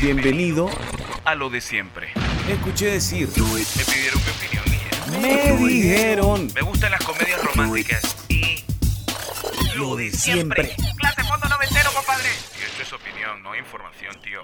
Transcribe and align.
Bienvenido 0.00 0.70
a 1.26 1.34
lo 1.34 1.50
de 1.50 1.60
siempre. 1.60 2.08
Escuché 2.48 2.86
decir. 2.92 3.28
Me 3.36 3.84
pidieron 3.84 4.20
mi 4.24 4.30
opinión. 4.30 5.22
Me 5.22 5.66
dijeron. 5.68 6.50
Me 6.54 6.62
gustan 6.62 6.92
las 6.92 7.04
comedias 7.04 7.44
románticas 7.44 8.16
y 8.28 8.64
Lo 9.76 9.96
de 9.96 10.10
siempre. 10.10 10.74
Clase 10.96 11.22
fondo 11.24 11.48
noventero, 11.50 11.90
compadre. 11.92 12.30
Y 12.58 12.64
esto 12.64 12.82
es 12.82 12.92
opinión, 12.94 13.42
no 13.42 13.54
información, 13.54 14.18
tío. 14.22 14.40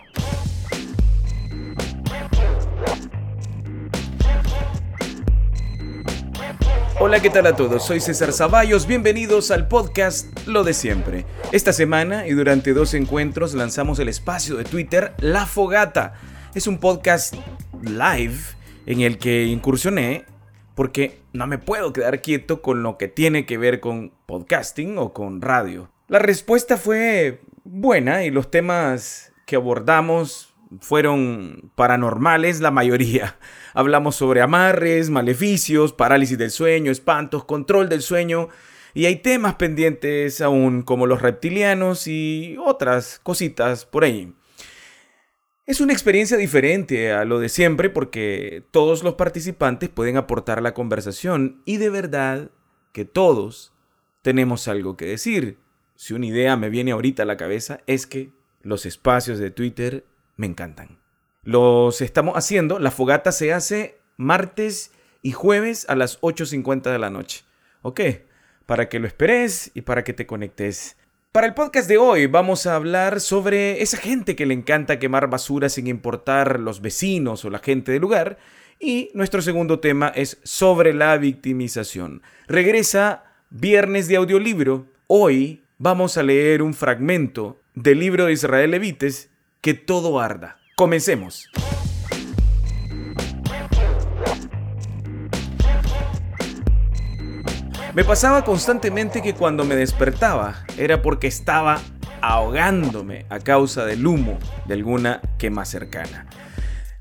Hola, 6.99 7.21
¿qué 7.21 7.29
tal 7.29 7.47
a 7.47 7.55
todos? 7.55 7.85
Soy 7.85 8.01
César 8.01 8.33
Zaballos, 8.33 8.87
bienvenidos 8.87 9.51
al 9.51 9.69
podcast 9.69 10.35
Lo 10.47 10.65
de 10.65 10.73
Siempre. 10.73 11.27
Esta 11.53 11.75
semana 11.75 12.27
y 12.27 12.31
durante 12.31 12.73
dos 12.73 12.95
encuentros 12.95 13.53
lanzamos 13.53 13.99
el 13.99 14.09
espacio 14.09 14.57
de 14.57 14.65
Twitter 14.65 15.13
La 15.19 15.45
Fogata. 15.45 16.15
Es 16.55 16.67
un 16.67 16.79
podcast 16.79 17.35
live 17.83 18.39
en 18.87 19.03
el 19.03 19.19
que 19.19 19.45
incursioné 19.45 20.25
porque 20.75 21.21
no 21.35 21.47
me 21.47 21.59
puedo 21.59 21.93
quedar 21.93 22.23
quieto 22.23 22.63
con 22.63 22.83
lo 22.83 22.97
que 22.97 23.09
tiene 23.09 23.45
que 23.45 23.59
ver 23.59 23.81
con 23.81 24.13
podcasting 24.25 24.97
o 24.97 25.13
con 25.13 25.43
radio. 25.43 25.91
La 26.09 26.19
respuesta 26.19 26.79
fue 26.79 27.43
buena 27.65 28.25
y 28.25 28.31
los 28.31 28.51
temas 28.51 29.35
que 29.45 29.57
abordamos 29.57 30.55
fueron 30.81 31.71
paranormales 31.75 32.61
la 32.61 32.71
mayoría. 32.71 33.39
Hablamos 33.75 34.17
sobre 34.17 34.43
amarres, 34.43 35.11
maleficios, 35.11 35.93
parálisis 35.93 36.39
del 36.39 36.51
sueño, 36.51 36.91
espantos, 36.91 37.45
control 37.45 37.89
del 37.89 38.03
sueño. 38.03 38.49
Y 38.95 39.07
hay 39.07 39.17
temas 39.17 39.57
pendientes 39.57 40.41
aún 40.41 40.83
como 40.83 41.07
los 41.07 41.21
reptilianos 41.21 42.07
y 42.07 42.57
otras 42.59 43.21
cositas 43.23 43.85
por 43.85 44.05
ahí. 44.05 44.33
Es 45.67 45.81
una 45.81 45.93
experiencia 45.93 46.37
diferente 46.37 47.13
a 47.13 47.25
lo 47.25 47.41
de 47.41 47.49
siempre 47.49 47.91
porque 47.91 48.63
todos 48.71 49.03
los 49.03 49.15
participantes 49.15 49.89
pueden 49.89 50.17
aportar 50.17 50.63
la 50.63 50.75
conversación 50.75 51.61
y 51.65 51.79
de 51.79 51.91
verdad 51.91 52.51
que 52.93 53.05
todos 53.05 53.73
tenemos 54.23 54.69
algo 54.69 54.97
que 54.97 55.07
decir. 55.07 55.59
Si 55.97 56.15
una 56.15 56.27
idea 56.27 56.57
me 56.57 56.71
viene 56.71 56.93
ahorita 56.93 57.25
a 57.25 57.27
la 57.27 57.37
cabeza 57.37 57.81
es 57.87 58.07
que 58.07 58.31
los 58.63 58.87
espacios 58.87 59.39
de 59.39 59.51
Twitter 59.51 60.05
me 60.37 60.47
encantan. 60.47 60.99
Los 61.43 62.01
estamos 62.01 62.35
haciendo, 62.37 62.79
la 62.79 62.91
fogata 62.91 63.33
se 63.33 63.53
hace 63.53 63.99
martes 64.17 64.93
y 65.23 65.33
jueves 65.33 65.87
a 65.89 65.95
las 65.95 66.21
8.50 66.21 66.91
de 66.91 66.99
la 66.99 67.11
noche. 67.11 67.45
¿Ok? 67.83 68.01
Para 68.67 68.89
que 68.89 68.99
lo 68.99 69.07
esperes 69.07 69.71
y 69.75 69.83
para 69.83 70.05
que 70.05 70.13
te 70.13 70.27
conectes. 70.27 70.97
Para 71.33 71.47
el 71.47 71.55
podcast 71.55 71.89
de 71.89 71.99
hoy 71.99 72.27
vamos 72.27 72.67
a 72.67 72.75
hablar 72.75 73.21
sobre 73.21 73.83
esa 73.83 73.99
gente 73.99 74.35
que 74.37 74.47
le 74.47 74.55
encanta 74.55 74.99
quemar 74.99 75.29
basura 75.29 75.69
sin 75.69 75.87
importar 75.87 76.61
los 76.61 76.81
vecinos 76.81 77.45
o 77.45 77.51
la 77.51 77.59
gente 77.59 77.93
del 77.93 78.03
lugar. 78.03 78.39
Y 78.81 79.11
nuestro 79.15 79.41
segundo 79.43 79.81
tema 79.81 80.09
es 80.15 80.39
sobre 80.43 80.95
la 80.95 81.17
victimización. 81.17 82.23
Regresa 82.49 83.25
viernes 83.51 84.09
de 84.09 84.17
audiolibro. 84.17 84.87
Hoy 85.07 85.63
vamos 85.79 86.17
a 86.19 86.23
leer 86.23 86.63
un 86.63 86.75
fragmento 86.75 87.61
del 87.75 88.01
libro 88.01 88.27
de 88.27 88.33
Israel 88.33 88.71
Levites 88.71 89.31
que 89.67 89.75
todo 89.75 90.21
arda. 90.21 90.59
Comencemos. 90.77 91.51
Me 97.93 98.05
pasaba 98.05 98.45
constantemente 98.45 99.23
que 99.23 99.35
cuando 99.35 99.65
me 99.65 99.75
despertaba 99.75 100.65
era 100.79 101.03
porque 101.03 101.27
estaba 101.27 101.81
ahogándome 102.21 103.27
a 103.29 103.41
causa 103.41 103.85
del 103.85 104.07
humo 104.07 104.39
de 104.69 104.75
alguna 104.75 105.21
quema 105.37 105.65
cercana. 105.65 106.29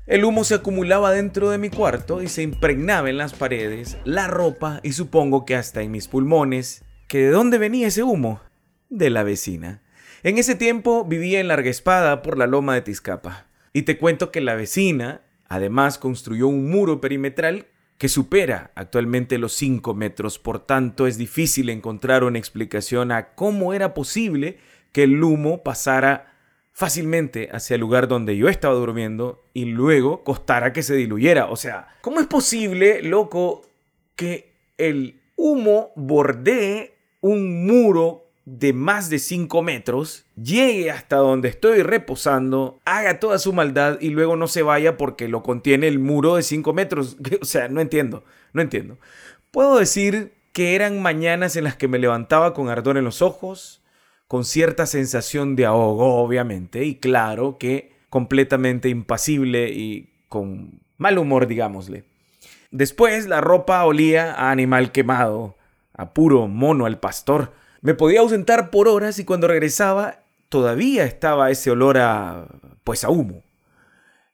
El 0.08 0.24
humo 0.24 0.42
se 0.42 0.56
acumulaba 0.56 1.12
dentro 1.12 1.50
de 1.50 1.58
mi 1.58 1.70
cuarto 1.70 2.20
y 2.20 2.26
se 2.26 2.42
impregnaba 2.42 3.08
en 3.08 3.18
las 3.18 3.32
paredes, 3.32 3.96
la 4.02 4.26
ropa 4.26 4.80
y 4.82 4.90
supongo 4.90 5.44
que 5.44 5.54
hasta 5.54 5.82
en 5.82 5.92
mis 5.92 6.08
pulmones. 6.08 6.84
¿Que 7.06 7.18
de 7.18 7.30
dónde 7.30 7.58
venía 7.58 7.86
ese 7.86 8.02
humo? 8.02 8.40
De 8.88 9.08
la 9.08 9.22
vecina. 9.22 9.82
En 10.26 10.38
ese 10.38 10.56
tiempo 10.56 11.04
vivía 11.04 11.38
en 11.38 11.46
Larga 11.46 11.70
Espada 11.70 12.20
por 12.22 12.36
la 12.36 12.48
loma 12.48 12.74
de 12.74 12.80
Tizcapa. 12.80 13.46
Y 13.72 13.82
te 13.82 13.96
cuento 13.96 14.32
que 14.32 14.40
la 14.40 14.56
vecina 14.56 15.20
además 15.46 15.98
construyó 15.98 16.48
un 16.48 16.68
muro 16.68 17.00
perimetral 17.00 17.66
que 17.96 18.08
supera 18.08 18.72
actualmente 18.74 19.38
los 19.38 19.52
5 19.52 19.94
metros, 19.94 20.40
por 20.40 20.66
tanto 20.66 21.06
es 21.06 21.16
difícil 21.16 21.70
encontrar 21.70 22.24
una 22.24 22.40
explicación 22.40 23.12
a 23.12 23.36
cómo 23.36 23.72
era 23.72 23.94
posible 23.94 24.58
que 24.90 25.04
el 25.04 25.22
humo 25.22 25.62
pasara 25.62 26.34
fácilmente 26.72 27.48
hacia 27.52 27.74
el 27.74 27.82
lugar 27.82 28.08
donde 28.08 28.36
yo 28.36 28.48
estaba 28.48 28.74
durmiendo 28.74 29.44
y 29.54 29.66
luego 29.66 30.24
costara 30.24 30.72
que 30.72 30.82
se 30.82 30.96
diluyera. 30.96 31.46
O 31.50 31.54
sea, 31.54 31.86
¿cómo 32.00 32.18
es 32.18 32.26
posible, 32.26 33.00
loco, 33.00 33.62
que 34.16 34.56
el 34.76 35.20
humo 35.36 35.92
bordee 35.94 36.96
un 37.20 37.64
muro 37.64 38.25
de 38.46 38.72
más 38.72 39.10
de 39.10 39.18
5 39.18 39.60
metros, 39.62 40.24
llegue 40.40 40.92
hasta 40.92 41.16
donde 41.16 41.48
estoy 41.48 41.82
reposando, 41.82 42.78
haga 42.84 43.18
toda 43.18 43.40
su 43.40 43.52
maldad 43.52 43.98
y 44.00 44.10
luego 44.10 44.36
no 44.36 44.46
se 44.46 44.62
vaya 44.62 44.96
porque 44.96 45.26
lo 45.26 45.42
contiene 45.42 45.88
el 45.88 45.98
muro 45.98 46.36
de 46.36 46.42
5 46.42 46.72
metros. 46.72 47.16
O 47.42 47.44
sea, 47.44 47.68
no 47.68 47.80
entiendo, 47.80 48.24
no 48.52 48.62
entiendo. 48.62 48.98
Puedo 49.50 49.78
decir 49.78 50.32
que 50.52 50.76
eran 50.76 51.02
mañanas 51.02 51.56
en 51.56 51.64
las 51.64 51.76
que 51.76 51.88
me 51.88 51.98
levantaba 51.98 52.54
con 52.54 52.68
ardor 52.68 52.96
en 52.96 53.04
los 53.04 53.20
ojos, 53.20 53.82
con 54.28 54.44
cierta 54.44 54.86
sensación 54.86 55.56
de 55.56 55.66
ahogo, 55.66 56.14
obviamente, 56.16 56.84
y 56.84 56.96
claro 56.96 57.58
que 57.58 57.96
completamente 58.08 58.88
impasible 58.88 59.70
y 59.70 60.08
con 60.28 60.80
mal 60.98 61.18
humor, 61.18 61.48
digámosle. 61.48 62.04
Después 62.70 63.26
la 63.26 63.40
ropa 63.40 63.84
olía 63.84 64.32
a 64.34 64.50
animal 64.50 64.92
quemado, 64.92 65.56
a 65.92 66.14
puro 66.14 66.46
mono 66.46 66.86
al 66.86 67.00
pastor, 67.00 67.52
me 67.86 67.94
podía 67.94 68.18
ausentar 68.18 68.70
por 68.70 68.88
horas 68.88 69.20
y 69.20 69.24
cuando 69.24 69.46
regresaba 69.46 70.24
todavía 70.48 71.04
estaba 71.04 71.52
ese 71.52 71.70
olor 71.70 71.98
a 71.98 72.48
pues 72.82 73.04
a 73.04 73.10
humo. 73.10 73.44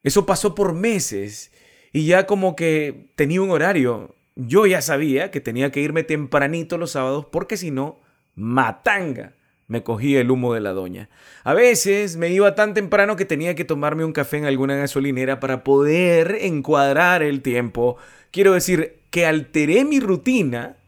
Eso 0.03 0.25
pasó 0.25 0.55
por 0.55 0.73
meses 0.73 1.53
y 1.93 2.07
ya 2.07 2.25
como 2.27 2.57
que 2.57 3.11
tenía 3.15 3.43
un 3.43 3.51
horario. 3.51 4.15
Yo 4.37 4.65
ya 4.65 4.81
sabía 4.81 5.31
que 5.31 5.43
tenía 5.43 5.71
que 5.71 5.83
irme 5.83 6.03
tempranito 6.03 6.79
los 6.79 6.93
sábados 6.93 7.27
porque 7.31 7.59
si 7.59 7.71
no, 7.71 8.01
matanga 8.37 9.35
me 9.67 9.83
cogía 9.83 10.23
el 10.23 10.31
humo 10.31 10.55
de 10.55 10.61
la 10.61 10.73
doña. 10.73 11.11
A 11.45 11.53
veces 11.53 12.17
me 12.17 12.31
iba 12.31 12.55
tan 12.55 12.73
temprano 12.73 13.17
que 13.17 13.27
tenía 13.27 13.55
que 13.55 13.67
tomarme 13.67 14.07
un 14.07 14.15
café 14.15 14.39
en 14.39 14.47
alguna 14.47 14.77
gasolinera 14.77 15.41
para 15.41 15.63
poder 15.63 16.39
encuadrar 16.41 17.23
el 17.23 17.43
tiempo. 17.43 17.99
Quiero 18.31 18.55
decir 18.55 19.01
que 19.11 19.27
alteré 19.27 19.85
mi 19.85 20.01
rutina 20.01 20.79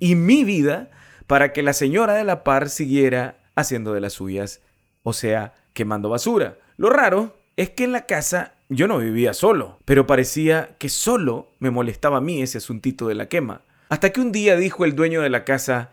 y 0.00 0.16
mi 0.16 0.42
vida 0.42 0.90
para 1.26 1.52
que 1.52 1.62
la 1.62 1.72
señora 1.72 2.14
de 2.14 2.24
la 2.24 2.44
par 2.44 2.68
siguiera 2.68 3.36
haciendo 3.54 3.92
de 3.92 4.00
las 4.00 4.14
suyas, 4.14 4.60
o 5.02 5.12
sea, 5.12 5.54
quemando 5.72 6.08
basura. 6.08 6.58
Lo 6.76 6.90
raro 6.90 7.36
es 7.56 7.70
que 7.70 7.84
en 7.84 7.92
la 7.92 8.06
casa 8.06 8.54
yo 8.68 8.88
no 8.88 8.98
vivía 8.98 9.34
solo, 9.34 9.78
pero 9.84 10.06
parecía 10.06 10.76
que 10.78 10.88
solo 10.88 11.52
me 11.58 11.70
molestaba 11.70 12.18
a 12.18 12.22
mí 12.22 12.42
ese 12.42 12.58
asuntito 12.58 13.08
de 13.08 13.14
la 13.14 13.28
quema. 13.28 13.62
Hasta 13.88 14.10
que 14.10 14.20
un 14.20 14.32
día 14.32 14.56
dijo 14.56 14.84
el 14.84 14.94
dueño 14.94 15.20
de 15.20 15.30
la 15.30 15.44
casa, 15.44 15.90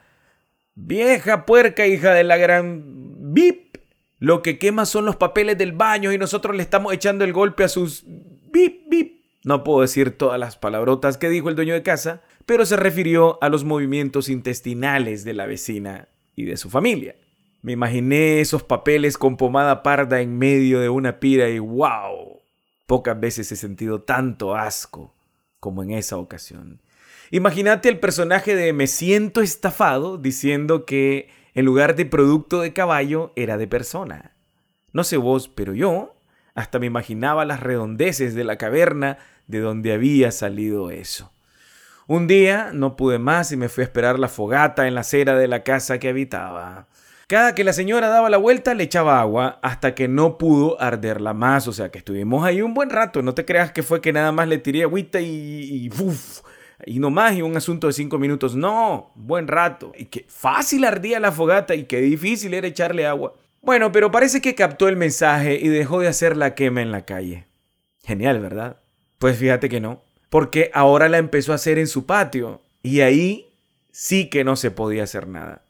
vieja 0.75 1.45
puerca 1.45 1.85
hija 1.85 2.13
de 2.13 2.23
la 2.23 2.37
gran 2.37 2.83
bip, 3.33 3.77
lo 4.19 4.41
que 4.41 4.57
quema 4.57 4.85
son 4.85 5.05
los 5.05 5.15
papeles 5.15 5.57
del 5.57 5.73
baño 5.73 6.11
y 6.11 6.17
nosotros 6.17 6.55
le 6.55 6.63
estamos 6.63 6.93
echando 6.93 7.25
el 7.25 7.33
golpe 7.33 7.63
a 7.63 7.69
sus 7.69 8.03
bip 8.05 8.89
bip. 8.89 9.19
No 9.43 9.63
puedo 9.63 9.81
decir 9.81 10.17
todas 10.17 10.39
las 10.39 10.57
palabrotas 10.57 11.17
que 11.17 11.29
dijo 11.29 11.49
el 11.49 11.55
dueño 11.55 11.73
de 11.73 11.83
casa, 11.83 12.21
pero 12.49 12.65
se 12.65 12.77
refirió 12.77 13.37
a 13.43 13.49
los 13.49 13.63
movimientos 13.63 14.27
intestinales 14.27 15.23
de 15.23 15.35
la 15.35 15.45
vecina 15.45 16.07
y 16.35 16.45
de 16.45 16.57
su 16.57 16.71
familia. 16.71 17.15
Me 17.61 17.73
imaginé 17.73 18.41
esos 18.41 18.63
papeles 18.63 19.19
con 19.19 19.37
pomada 19.37 19.83
parda 19.83 20.19
en 20.19 20.35
medio 20.35 20.79
de 20.79 20.89
una 20.89 21.19
pira 21.19 21.47
y 21.47 21.59
wow, 21.59 22.41
pocas 22.87 23.19
veces 23.19 23.51
he 23.51 23.55
sentido 23.55 24.01
tanto 24.01 24.55
asco 24.55 25.13
como 25.59 25.83
en 25.83 25.91
esa 25.91 26.17
ocasión. 26.17 26.81
Imagínate 27.29 27.87
el 27.87 27.99
personaje 27.99 28.55
de 28.55 28.73
Me 28.73 28.87
siento 28.87 29.41
estafado 29.41 30.17
diciendo 30.17 30.87
que 30.87 31.29
en 31.53 31.65
lugar 31.65 31.95
de 31.95 32.07
producto 32.07 32.61
de 32.61 32.73
caballo 32.73 33.31
era 33.35 33.59
de 33.59 33.67
persona. 33.67 34.35
No 34.91 35.03
sé 35.03 35.17
vos, 35.17 35.49
pero 35.49 35.75
yo 35.75 36.15
hasta 36.55 36.79
me 36.79 36.87
imaginaba 36.87 37.45
las 37.45 37.59
redondeces 37.59 38.33
de 38.33 38.43
la 38.43 38.57
caverna 38.57 39.19
de 39.45 39.59
donde 39.59 39.93
había 39.93 40.31
salido 40.31 40.89
eso. 40.89 41.31
Un 42.09 42.25
día 42.25 42.71
no 42.73 42.95
pude 42.95 43.19
más 43.19 43.51
y 43.51 43.55
me 43.55 43.69
fui 43.69 43.83
a 43.83 43.85
esperar 43.85 44.17
la 44.17 44.29
fogata 44.29 44.87
en 44.87 44.95
la 44.95 45.01
acera 45.01 45.37
de 45.37 45.47
la 45.47 45.61
casa 45.61 45.99
que 45.99 46.09
habitaba. 46.09 46.87
Cada 47.27 47.53
que 47.53 47.63
la 47.63 47.71
señora 47.71 48.07
daba 48.07 48.31
la 48.31 48.37
vuelta 48.37 48.73
le 48.73 48.85
echaba 48.85 49.21
agua 49.21 49.59
hasta 49.61 49.93
que 49.93 50.07
no 50.07 50.39
pudo 50.39 50.81
arderla 50.81 51.35
más. 51.35 51.67
O 51.67 51.71
sea 51.71 51.91
que 51.91 51.99
estuvimos 51.99 52.43
ahí 52.43 52.63
un 52.63 52.73
buen 52.73 52.89
rato. 52.89 53.21
No 53.21 53.35
te 53.35 53.45
creas 53.45 53.71
que 53.71 53.83
fue 53.83 54.01
que 54.01 54.11
nada 54.11 54.31
más 54.31 54.47
le 54.47 54.57
tiré 54.57 54.81
agüita 54.81 55.21
y, 55.21 55.27
y, 55.27 55.91
y 56.87 56.97
no 56.97 57.11
más 57.11 57.35
y 57.35 57.43
un 57.43 57.55
asunto 57.55 57.85
de 57.85 57.93
cinco 57.93 58.17
minutos. 58.17 58.55
No, 58.55 59.11
buen 59.13 59.47
rato. 59.47 59.91
Y 59.95 60.05
qué 60.05 60.25
fácil 60.27 60.85
ardía 60.85 61.19
la 61.19 61.31
fogata 61.31 61.75
y 61.75 61.83
qué 61.83 62.01
difícil 62.01 62.55
era 62.55 62.65
echarle 62.65 63.05
agua. 63.05 63.35
Bueno, 63.61 63.91
pero 63.91 64.09
parece 64.09 64.41
que 64.41 64.55
captó 64.55 64.87
el 64.87 64.95
mensaje 64.95 65.59
y 65.61 65.67
dejó 65.67 65.99
de 65.99 66.07
hacer 66.07 66.35
la 66.35 66.55
quema 66.55 66.81
en 66.81 66.91
la 66.91 67.05
calle. 67.05 67.45
Genial, 68.03 68.39
¿verdad? 68.39 68.77
Pues 69.19 69.37
fíjate 69.37 69.69
que 69.69 69.79
no, 69.79 70.01
porque 70.29 70.71
ahora 70.73 71.09
la 71.09 71.17
empezó 71.17 71.51
a 71.51 71.55
hacer 71.55 71.79
en 71.79 71.87
su 71.87 72.05
patio 72.05 72.61
y 72.83 73.01
ahí 73.01 73.51
sí 73.91 74.29
que 74.29 74.43
no 74.43 74.55
se 74.55 74.71
podía 74.71 75.03
hacer 75.03 75.27
nada. 75.27 75.63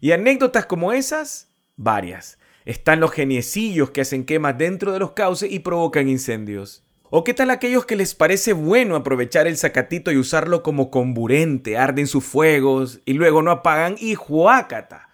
Y 0.00 0.12
anécdotas 0.12 0.66
como 0.66 0.92
esas, 0.92 1.48
varias. 1.76 2.38
Están 2.64 3.00
los 3.00 3.12
geniecillos 3.12 3.90
que 3.90 4.02
hacen 4.02 4.24
quemas 4.24 4.56
dentro 4.56 4.92
de 4.92 4.98
los 4.98 5.12
cauces 5.12 5.50
y 5.50 5.58
provocan 5.58 6.08
incendios. 6.08 6.82
¿O 7.10 7.24
qué 7.24 7.34
tal 7.34 7.50
aquellos 7.50 7.86
que 7.86 7.96
les 7.96 8.14
parece 8.14 8.52
bueno 8.52 8.96
aprovechar 8.96 9.46
el 9.46 9.56
zacatito 9.56 10.10
y 10.10 10.16
usarlo 10.16 10.62
como 10.62 10.90
comburente, 10.90 11.76
arden 11.76 12.06
sus 12.06 12.24
fuegos 12.24 13.00
y 13.04 13.12
luego 13.12 13.42
no 13.42 13.50
apagan 13.50 13.96
y 13.98 14.14
juácata? 14.14 15.08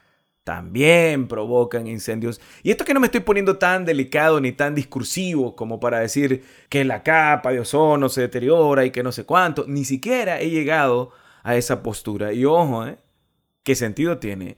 También 0.44 1.28
provocan 1.28 1.86
incendios. 1.86 2.40
Y 2.62 2.70
esto 2.70 2.84
que 2.84 2.94
no 2.94 3.00
me 3.00 3.06
estoy 3.06 3.20
poniendo 3.20 3.58
tan 3.58 3.84
delicado 3.84 4.40
ni 4.40 4.52
tan 4.52 4.74
discursivo 4.74 5.54
como 5.54 5.80
para 5.80 6.00
decir 6.00 6.44
que 6.68 6.84
la 6.84 7.02
capa 7.02 7.52
de 7.52 7.60
ozono 7.60 8.08
se 8.08 8.22
deteriora 8.22 8.84
y 8.84 8.90
que 8.90 9.02
no 9.02 9.12
sé 9.12 9.24
cuánto. 9.24 9.64
Ni 9.68 9.84
siquiera 9.84 10.40
he 10.40 10.50
llegado 10.50 11.12
a 11.42 11.56
esa 11.56 11.82
postura. 11.82 12.32
Y 12.32 12.44
ojo, 12.44 12.86
¿eh? 12.86 12.98
¿Qué 13.62 13.74
sentido 13.74 14.18
tiene? 14.18 14.56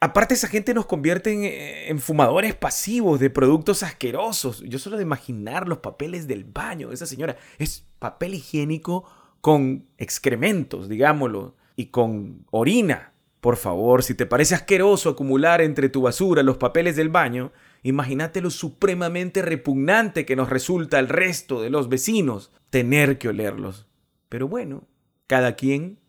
Aparte, 0.00 0.34
esa 0.34 0.48
gente 0.48 0.74
nos 0.74 0.86
convierte 0.86 1.88
en, 1.90 1.98
fumadores 1.98 2.54
pasivos 2.54 3.18
de 3.18 3.30
productos 3.30 3.82
asquerosos. 3.82 4.62
Yo 4.62 4.78
solo 4.78 4.96
de 4.96 5.02
imaginar 5.02 5.66
los 5.66 5.78
papeles 5.78 6.28
del 6.28 6.44
baño 6.44 6.88
de 6.88 6.94
esa 6.94 7.06
señora. 7.06 7.36
Es 7.58 7.84
papel 7.98 8.34
higiénico 8.34 9.04
con 9.40 9.88
excrementos, 9.98 10.88
digámoslo, 10.88 11.56
y 11.74 11.86
con 11.86 12.46
orina. 12.50 13.12
Por 13.40 13.56
favor, 13.56 14.02
si 14.02 14.14
te 14.14 14.26
parece 14.26 14.54
asqueroso 14.54 15.10
acumular 15.10 15.60
entre 15.60 15.88
tu 15.88 16.02
basura 16.02 16.42
los 16.42 16.56
papeles 16.56 16.96
del 16.96 17.08
baño, 17.08 17.52
imagínate 17.82 18.40
lo 18.40 18.50
supremamente 18.50 19.42
repugnante 19.42 20.26
que 20.26 20.34
nos 20.34 20.50
resulta 20.50 20.98
al 20.98 21.08
resto 21.08 21.62
de 21.62 21.70
los 21.70 21.88
vecinos 21.88 22.52
tener 22.70 23.18
que 23.18 23.28
olerlos. 23.28 23.86
Pero 24.28 24.48
bueno, 24.48 24.88
cada 25.26 25.54
quien 25.54 26.00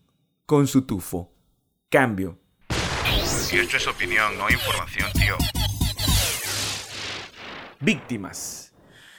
con 0.46 0.66
su 0.66 0.82
tufo. 0.82 1.32
Cambio. 1.88 2.38
Y 3.52 3.58
esto 3.58 3.76
es 3.76 3.86
opinión, 3.86 4.36
no 4.36 4.50
información, 4.50 5.08
tío. 5.12 5.36
Víctimas. 7.80 8.74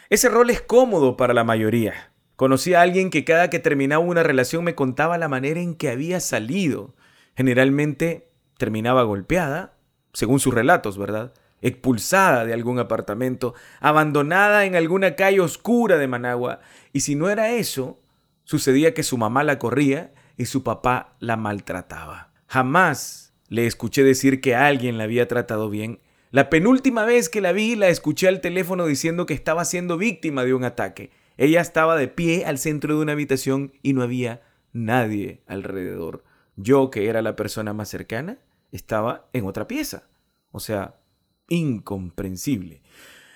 Ese 0.09 0.27
rol 0.27 0.49
es 0.49 0.61
cómodo 0.61 1.15
para 1.15 1.33
la 1.33 1.43
mayoría. 1.43 2.11
Conocí 2.35 2.73
a 2.73 2.81
alguien 2.81 3.09
que 3.09 3.23
cada 3.23 3.49
que 3.49 3.59
terminaba 3.59 4.03
una 4.03 4.23
relación 4.23 4.63
me 4.63 4.75
contaba 4.75 5.17
la 5.17 5.27
manera 5.27 5.59
en 5.59 5.75
que 5.75 5.89
había 5.89 6.19
salido. 6.19 6.95
Generalmente 7.35 8.29
terminaba 8.57 9.03
golpeada, 9.03 9.73
según 10.13 10.39
sus 10.39 10.53
relatos, 10.53 10.97
¿verdad? 10.97 11.33
Expulsada 11.61 12.45
de 12.45 12.53
algún 12.53 12.79
apartamento, 12.79 13.53
abandonada 13.79 14.65
en 14.65 14.75
alguna 14.75 15.15
calle 15.15 15.39
oscura 15.39 15.97
de 15.97 16.07
Managua. 16.07 16.59
Y 16.93 17.01
si 17.01 17.15
no 17.15 17.29
era 17.29 17.51
eso, 17.51 17.99
sucedía 18.43 18.93
que 18.93 19.03
su 19.03 19.17
mamá 19.17 19.43
la 19.43 19.59
corría 19.59 20.13
y 20.37 20.45
su 20.45 20.63
papá 20.63 21.15
la 21.19 21.37
maltrataba. 21.37 22.31
Jamás 22.47 23.33
le 23.47 23.65
escuché 23.65 24.03
decir 24.03 24.41
que 24.41 24.55
alguien 24.55 24.97
la 24.97 25.05
había 25.05 25.27
tratado 25.27 25.69
bien. 25.69 25.99
La 26.31 26.49
penúltima 26.49 27.03
vez 27.03 27.29
que 27.29 27.41
la 27.41 27.51
vi, 27.51 27.75
la 27.75 27.89
escuché 27.89 28.27
al 28.27 28.41
teléfono 28.41 28.85
diciendo 28.85 29.25
que 29.25 29.33
estaba 29.33 29.65
siendo 29.65 29.97
víctima 29.97 30.45
de 30.45 30.53
un 30.53 30.63
ataque. 30.63 31.11
Ella 31.37 31.61
estaba 31.61 31.97
de 31.97 32.07
pie 32.07 32.45
al 32.45 32.57
centro 32.57 32.95
de 32.95 33.01
una 33.01 33.11
habitación 33.11 33.73
y 33.81 33.93
no 33.93 34.03
había 34.03 34.41
nadie 34.73 35.41
alrededor. 35.47 36.23
Yo, 36.61 36.89
que 36.89 37.07
era 37.07 37.21
la 37.21 37.35
persona 37.35 37.73
más 37.73 37.89
cercana, 37.89 38.39
estaba 38.71 39.29
en 39.33 39.45
otra 39.45 39.67
pieza. 39.67 40.09
O 40.51 40.59
sea, 40.59 40.99
incomprensible. 41.47 42.81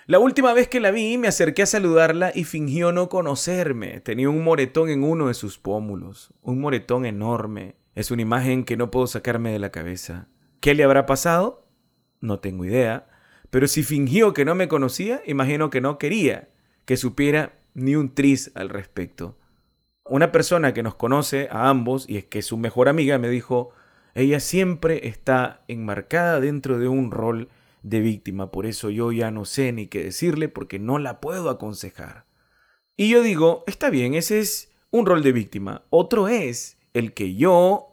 La 0.07 0.19
última 0.19 0.53
vez 0.53 0.67
que 0.67 0.79
la 0.79 0.91
vi, 0.91 1.17
me 1.17 1.27
acerqué 1.27 1.63
a 1.63 1.65
saludarla 1.67 2.31
y 2.33 2.43
fingió 2.43 2.91
no 2.91 3.09
conocerme. 3.09 4.01
Tenía 4.01 4.29
un 4.29 4.43
moretón 4.43 4.89
en 4.89 5.03
uno 5.03 5.27
de 5.27 5.33
sus 5.33 5.57
pómulos, 5.57 6.33
un 6.41 6.61
moretón 6.61 7.05
enorme, 7.05 7.75
es 7.95 8.11
una 8.11 8.21
imagen 8.21 8.65
que 8.65 8.77
no 8.77 8.91
puedo 8.91 9.07
sacarme 9.07 9.51
de 9.51 9.59
la 9.59 9.71
cabeza. 9.71 10.27
¿Qué 10.59 10.75
le 10.75 10.83
habrá 10.83 11.05
pasado? 11.05 11.65
No 12.19 12.39
tengo 12.39 12.65
idea. 12.65 13.07
Pero 13.49 13.67
si 13.67 13.83
fingió 13.83 14.33
que 14.33 14.43
no 14.43 14.53
me 14.53 14.67
conocía, 14.67 15.21
imagino 15.25 15.69
que 15.69 15.79
no 15.79 15.97
quería 15.97 16.49
que 16.83 16.97
supiera 16.97 17.57
ni 17.73 17.95
un 17.95 18.13
tris 18.13 18.51
al 18.53 18.69
respecto. 18.69 19.37
Una 20.07 20.31
persona 20.31 20.71
que 20.71 20.83
nos 20.83 20.93
conoce 20.93 21.47
a 21.49 21.67
ambos 21.67 22.07
y 22.07 22.17
es 22.17 22.25
que 22.25 22.43
su 22.43 22.57
mejor 22.57 22.89
amiga 22.89 23.17
me 23.17 23.27
dijo, 23.27 23.71
ella 24.13 24.39
siempre 24.39 25.07
está 25.07 25.63
enmarcada 25.67 26.39
dentro 26.39 26.77
de 26.77 26.87
un 26.87 27.09
rol 27.09 27.49
de 27.81 28.01
víctima, 28.01 28.51
por 28.51 28.67
eso 28.67 28.91
yo 28.91 29.11
ya 29.11 29.31
no 29.31 29.45
sé 29.45 29.71
ni 29.71 29.87
qué 29.87 30.03
decirle 30.03 30.47
porque 30.47 30.77
no 30.77 30.99
la 30.99 31.19
puedo 31.21 31.49
aconsejar. 31.49 32.25
Y 32.95 33.09
yo 33.09 33.23
digo, 33.23 33.63
está 33.65 33.89
bien, 33.89 34.13
ese 34.13 34.39
es 34.39 34.71
un 34.91 35.07
rol 35.07 35.23
de 35.23 35.31
víctima. 35.31 35.83
Otro 35.89 36.27
es 36.27 36.77
el 36.93 37.13
que 37.13 37.33
yo 37.33 37.91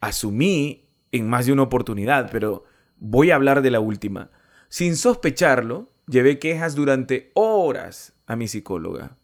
asumí 0.00 0.88
en 1.12 1.28
más 1.28 1.44
de 1.44 1.52
una 1.52 1.64
oportunidad, 1.64 2.30
pero 2.32 2.64
voy 2.96 3.32
a 3.32 3.34
hablar 3.34 3.60
de 3.60 3.70
la 3.70 3.80
última. 3.80 4.30
Sin 4.70 4.96
sospecharlo, 4.96 5.92
llevé 6.06 6.38
quejas 6.38 6.74
durante 6.74 7.32
horas 7.34 8.14
a 8.26 8.34
mi 8.34 8.48
psicóloga. 8.48 9.19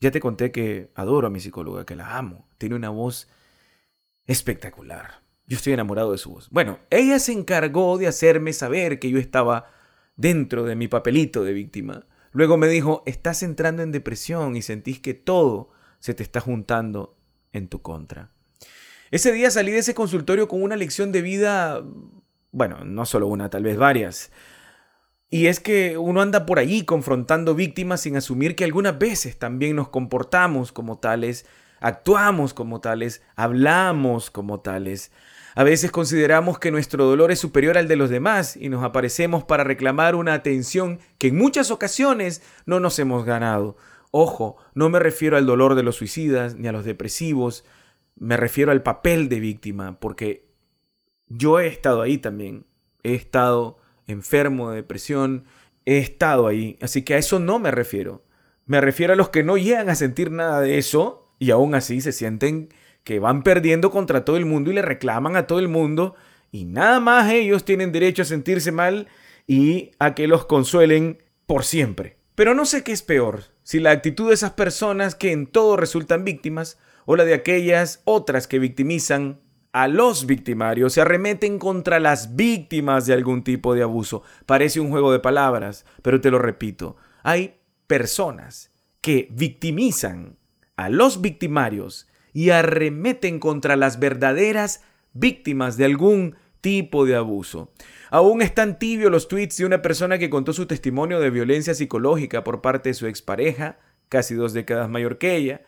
Ya 0.00 0.10
te 0.10 0.20
conté 0.20 0.52
que 0.52 0.90
adoro 0.94 1.26
a 1.26 1.30
mi 1.30 1.40
psicóloga, 1.40 1.84
que 1.84 1.96
la 1.96 2.16
amo. 2.16 2.48
Tiene 2.58 2.76
una 2.76 2.90
voz 2.90 3.28
espectacular. 4.26 5.22
Yo 5.46 5.56
estoy 5.56 5.72
enamorado 5.72 6.12
de 6.12 6.18
su 6.18 6.30
voz. 6.30 6.50
Bueno, 6.50 6.78
ella 6.90 7.18
se 7.18 7.32
encargó 7.32 7.98
de 7.98 8.06
hacerme 8.06 8.52
saber 8.52 8.98
que 8.98 9.10
yo 9.10 9.18
estaba 9.18 9.70
dentro 10.16 10.64
de 10.64 10.76
mi 10.76 10.88
papelito 10.88 11.42
de 11.42 11.52
víctima. 11.52 12.06
Luego 12.32 12.58
me 12.58 12.68
dijo, 12.68 13.02
estás 13.06 13.42
entrando 13.42 13.82
en 13.82 13.90
depresión 13.90 14.56
y 14.56 14.62
sentís 14.62 15.00
que 15.00 15.14
todo 15.14 15.70
se 15.98 16.14
te 16.14 16.22
está 16.22 16.40
juntando 16.40 17.16
en 17.52 17.68
tu 17.68 17.80
contra. 17.80 18.30
Ese 19.10 19.32
día 19.32 19.50
salí 19.50 19.72
de 19.72 19.78
ese 19.78 19.94
consultorio 19.94 20.48
con 20.48 20.62
una 20.62 20.76
lección 20.76 21.12
de 21.12 21.22
vida, 21.22 21.82
bueno, 22.52 22.84
no 22.84 23.06
solo 23.06 23.26
una, 23.26 23.48
tal 23.48 23.62
vez 23.62 23.78
varias. 23.78 24.30
Y 25.30 25.46
es 25.46 25.60
que 25.60 25.98
uno 25.98 26.22
anda 26.22 26.46
por 26.46 26.58
allí 26.58 26.84
confrontando 26.84 27.54
víctimas 27.54 28.00
sin 28.00 28.16
asumir 28.16 28.56
que 28.56 28.64
algunas 28.64 28.98
veces 28.98 29.38
también 29.38 29.76
nos 29.76 29.88
comportamos 29.88 30.72
como 30.72 30.98
tales, 30.98 31.44
actuamos 31.80 32.54
como 32.54 32.80
tales, 32.80 33.22
hablamos 33.36 34.30
como 34.30 34.60
tales. 34.60 35.12
A 35.54 35.64
veces 35.64 35.90
consideramos 35.90 36.58
que 36.58 36.70
nuestro 36.70 37.04
dolor 37.04 37.30
es 37.30 37.40
superior 37.40 37.76
al 37.76 37.88
de 37.88 37.96
los 37.96 38.10
demás 38.10 38.56
y 38.56 38.68
nos 38.68 38.84
aparecemos 38.84 39.44
para 39.44 39.64
reclamar 39.64 40.14
una 40.14 40.32
atención 40.32 40.98
que 41.18 41.28
en 41.28 41.36
muchas 41.36 41.70
ocasiones 41.70 42.42
no 42.64 42.80
nos 42.80 42.98
hemos 42.98 43.24
ganado. 43.24 43.76
Ojo, 44.10 44.56
no 44.74 44.88
me 44.88 44.98
refiero 44.98 45.36
al 45.36 45.46
dolor 45.46 45.74
de 45.74 45.82
los 45.82 45.96
suicidas 45.96 46.54
ni 46.54 46.68
a 46.68 46.72
los 46.72 46.84
depresivos, 46.84 47.64
me 48.16 48.36
refiero 48.36 48.72
al 48.72 48.82
papel 48.82 49.28
de 49.28 49.40
víctima, 49.40 50.00
porque 50.00 50.48
yo 51.26 51.60
he 51.60 51.66
estado 51.66 52.00
ahí 52.00 52.18
también. 52.18 52.64
He 53.02 53.14
estado 53.14 53.78
enfermo 54.08 54.70
de 54.70 54.76
depresión, 54.76 55.44
he 55.86 55.98
estado 55.98 56.48
ahí. 56.48 56.76
Así 56.82 57.02
que 57.02 57.14
a 57.14 57.18
eso 57.18 57.38
no 57.38 57.58
me 57.60 57.70
refiero. 57.70 58.24
Me 58.66 58.80
refiero 58.80 59.12
a 59.12 59.16
los 59.16 59.28
que 59.28 59.44
no 59.44 59.56
llegan 59.56 59.88
a 59.88 59.94
sentir 59.94 60.30
nada 60.30 60.60
de 60.60 60.78
eso 60.78 61.32
y 61.38 61.52
aún 61.52 61.74
así 61.74 62.00
se 62.00 62.12
sienten 62.12 62.68
que 63.04 63.20
van 63.20 63.42
perdiendo 63.42 63.90
contra 63.90 64.24
todo 64.24 64.36
el 64.36 64.44
mundo 64.44 64.70
y 64.70 64.74
le 64.74 64.82
reclaman 64.82 65.36
a 65.36 65.46
todo 65.46 65.60
el 65.60 65.68
mundo 65.68 66.14
y 66.50 66.64
nada 66.64 67.00
más 67.00 67.30
ellos 67.30 67.64
tienen 67.64 67.92
derecho 67.92 68.22
a 68.22 68.26
sentirse 68.26 68.72
mal 68.72 69.08
y 69.46 69.92
a 69.98 70.14
que 70.14 70.26
los 70.26 70.44
consuelen 70.44 71.22
por 71.46 71.64
siempre. 71.64 72.18
Pero 72.34 72.54
no 72.54 72.66
sé 72.66 72.84
qué 72.84 72.92
es 72.92 73.02
peor, 73.02 73.44
si 73.62 73.80
la 73.80 73.90
actitud 73.90 74.28
de 74.28 74.34
esas 74.34 74.52
personas 74.52 75.14
que 75.14 75.32
en 75.32 75.46
todo 75.46 75.76
resultan 75.76 76.24
víctimas 76.24 76.78
o 77.06 77.16
la 77.16 77.24
de 77.24 77.34
aquellas 77.34 78.02
otras 78.04 78.46
que 78.46 78.58
victimizan 78.58 79.40
a 79.82 79.88
los 79.88 80.26
victimarios, 80.26 80.92
se 80.92 81.00
arremeten 81.00 81.58
contra 81.58 82.00
las 82.00 82.34
víctimas 82.36 83.06
de 83.06 83.14
algún 83.14 83.44
tipo 83.44 83.74
de 83.74 83.82
abuso. 83.82 84.22
Parece 84.46 84.80
un 84.80 84.90
juego 84.90 85.12
de 85.12 85.20
palabras, 85.20 85.84
pero 86.02 86.20
te 86.20 86.30
lo 86.30 86.38
repito, 86.38 86.96
hay 87.22 87.56
personas 87.86 88.72
que 89.00 89.28
victimizan 89.30 90.36
a 90.76 90.88
los 90.88 91.20
victimarios 91.20 92.08
y 92.32 92.50
arremeten 92.50 93.38
contra 93.38 93.76
las 93.76 93.98
verdaderas 93.98 94.82
víctimas 95.12 95.76
de 95.76 95.84
algún 95.84 96.36
tipo 96.60 97.06
de 97.06 97.16
abuso. 97.16 97.72
Aún 98.10 98.42
están 98.42 98.78
tibios 98.78 99.12
los 99.12 99.28
tweets 99.28 99.58
de 99.58 99.66
una 99.66 99.80
persona 99.80 100.18
que 100.18 100.30
contó 100.30 100.52
su 100.52 100.66
testimonio 100.66 101.20
de 101.20 101.30
violencia 101.30 101.74
psicológica 101.74 102.42
por 102.42 102.60
parte 102.60 102.90
de 102.90 102.94
su 102.94 103.06
expareja, 103.06 103.78
casi 104.08 104.34
dos 104.34 104.52
décadas 104.52 104.88
mayor 104.88 105.18
que 105.18 105.36
ella, 105.36 105.62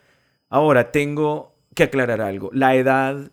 Ahora, 0.51 0.91
tengo 0.91 1.55
que 1.77 1.85
aclarar 1.85 2.21
algo. 2.21 2.51
La 2.53 2.75
edad, 2.75 3.31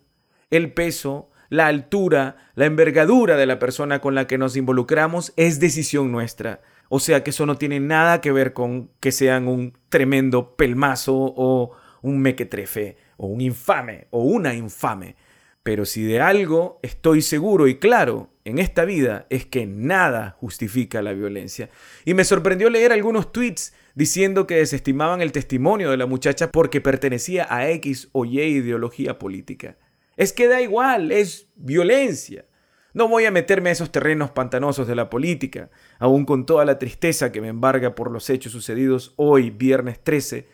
el 0.50 0.74
peso, 0.74 1.30
la 1.50 1.68
altura, 1.68 2.38
la 2.56 2.66
envergadura 2.66 3.38
de 3.38 3.46
la 3.46 3.60
persona 3.60 4.00
con 4.00 4.16
la 4.16 4.28
que 4.28 4.38
nos 4.38 4.56
involucramos 4.56 5.34
es 5.36 5.60
decisión 5.60 6.12
nuestra. 6.12 6.62
O 6.90 7.00
sea 7.00 7.24
que 7.24 7.32
eso 7.32 7.46
no 7.46 7.58
tiene 7.58 7.80
nada 7.80 8.22
que 8.22 8.32
ver 8.32 8.54
con 8.54 8.90
que 9.00 9.12
sean 9.12 9.48
un 9.48 9.78
tremendo 9.90 10.56
pelmazo 10.56 11.16
o 11.16 11.72
un 12.02 12.20
mequetrefe 12.20 12.98
o 13.18 13.28
un 13.28 13.42
infame 13.42 14.08
o 14.12 14.24
una 14.24 14.54
infame. 14.54 15.16
Pero 15.64 15.86
si 15.86 16.04
de 16.04 16.22
algo 16.22 16.80
estoy 16.82 17.22
seguro 17.22 17.68
y 17.68 17.76
claro 17.76 18.30
en 18.46 18.58
esta 18.58 18.86
vida 18.86 19.28
es 19.30 19.46
que 19.46 19.66
nada 19.66 20.38
justifica 20.40 21.02
la 21.02 21.12
violencia. 21.12 21.70
Y 22.06 22.14
me 22.14 22.24
sorprendió 22.24 22.70
leer 22.70 22.94
algunos 22.94 23.34
tweets 23.34 23.74
diciendo 23.94 24.48
que 24.48 24.56
desestimaban 24.56 25.22
el 25.22 25.34
testimonio 25.34 25.92
de 25.92 25.98
la 25.98 26.06
muchacha 26.06 26.54
porque 26.54 26.80
pertenecía 26.80 27.48
a 27.50 27.70
X 27.72 28.08
o 28.14 28.24
Y 28.24 28.40
ideología 28.40 29.20
política. 29.20 29.76
Es 30.18 30.34
que 30.34 30.48
da 30.48 30.62
igual, 30.62 31.12
es 31.12 31.48
violencia. 31.56 32.46
No 32.94 33.08
voy 33.08 33.26
a 33.26 33.32
meterme 33.32 33.70
a 33.70 33.74
esos 33.74 33.92
terrenos 33.92 34.32
pantanosos 34.32 34.88
de 34.88 34.96
la 34.96 35.10
política, 35.10 35.70
aún 36.00 36.26
con 36.26 36.48
toda 36.48 36.66
la 36.66 36.80
tristeza 36.80 37.32
que 37.32 37.42
me 37.42 37.50
embarga 37.50 37.94
por 37.94 38.10
los 38.10 38.28
hechos 38.32 38.52
sucedidos 38.52 39.14
hoy, 39.18 39.52
viernes 39.52 40.04
13 40.04 40.48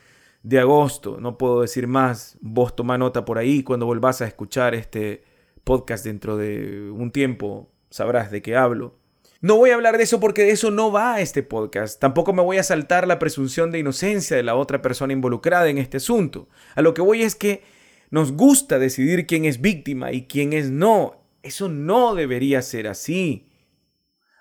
de 0.44 0.60
agosto. 0.60 1.22
No 1.22 1.38
puedo 1.38 1.62
decir 1.62 1.88
más, 1.88 2.38
vos 2.42 2.76
toma 2.76 2.98
nota 2.98 3.24
por 3.24 3.38
ahí 3.38 3.64
cuando 3.64 3.86
volvás 3.86 4.22
a 4.22 4.28
escuchar 4.28 4.76
este 4.76 5.24
podcast 5.64 6.04
dentro 6.04 6.36
de 6.36 6.92
un 6.92 7.12
tiempo, 7.12 7.72
sabrás 7.90 8.30
de 8.30 8.42
qué 8.42 8.58
hablo. 8.58 9.00
No 9.40 9.58
voy 9.58 9.72
a 9.72 9.76
hablar 9.76 9.98
de 9.98 10.04
eso 10.04 10.20
porque 10.20 10.44
de 10.44 10.52
eso 10.52 10.72
no 10.72 10.92
va 10.92 11.20
este 11.22 11.44
podcast. 11.44 12.00
Tampoco 12.00 12.34
me 12.34 12.42
voy 12.42 12.58
a 12.58 12.64
saltar 12.64 13.08
la 13.08 13.20
presunción 13.20 13.72
de 13.72 13.80
inocencia 13.80 14.38
de 14.38 14.44
la 14.44 14.56
otra 14.56 14.82
persona 14.82 15.14
involucrada 15.14 15.70
en 15.70 15.78
este 15.78 15.98
asunto. 15.98 16.48
A 16.76 16.82
lo 16.82 16.94
que 16.94 17.02
voy 17.02 17.24
es 17.24 17.36
que 17.36 17.64
nos 18.14 18.34
gusta 18.34 18.78
decidir 18.78 19.26
quién 19.26 19.44
es 19.44 19.60
víctima 19.60 20.12
y 20.12 20.28
quién 20.28 20.54
es 20.54 20.70
no. 20.70 21.26
Eso 21.42 21.68
no 21.68 22.14
debería 22.14 22.62
ser 22.62 22.88
así. 22.88 23.50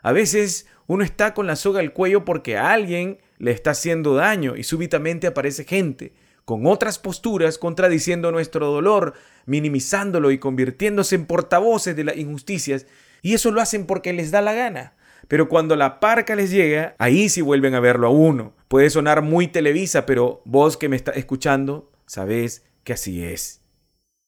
A 0.03 0.13
veces 0.13 0.67
uno 0.87 1.03
está 1.03 1.33
con 1.33 1.47
la 1.47 1.57
soga 1.57 1.81
al 1.81 1.95
cuello 1.95 2.23
porque 2.27 2.59
a 2.59 2.71
alguien 2.75 3.21
le 3.39 3.51
está 3.51 3.71
haciendo 3.71 4.15
daño 4.15 4.57
y 4.57 4.65
súbitamente 4.65 5.27
aparece 5.27 5.65
gente 5.65 6.13
con 6.45 6.67
otras 6.67 6.99
posturas 6.99 7.57
contradiciendo 7.57 8.31
nuestro 8.31 8.67
dolor, 8.67 9.15
minimizándolo 9.47 10.33
y 10.33 10.39
convirtiéndose 10.39 11.15
en 11.15 11.25
portavoces 11.25 11.97
de 11.97 12.05
las 12.05 12.19
injusticias 12.19 12.87
y 13.23 13.33
eso 13.33 13.51
lo 13.53 13.63
hacen 13.63 13.87
porque 13.87 14.13
les 14.13 14.31
da 14.31 14.43
la 14.43 14.53
gana. 14.53 14.97
Pero 15.29 15.49
cuando 15.49 15.77
la 15.77 15.99
parca 15.99 16.37
les 16.37 16.51
llega, 16.51 16.95
ahí 16.99 17.31
sí 17.31 17.41
vuelven 17.41 17.75
a 17.75 17.81
verlo 17.81 18.09
a 18.09 18.11
uno. 18.11 18.55
Puede 18.69 18.91
sonar 18.91 19.23
muy 19.23 19.47
televisa, 19.47 20.05
pero 20.05 20.43
vos 20.45 20.77
que 20.77 20.91
me 20.91 20.97
estás 20.97 21.17
escuchando, 21.17 21.91
sabés 22.05 22.67
que 22.85 22.93
así 22.93 23.25
es. 23.25 23.62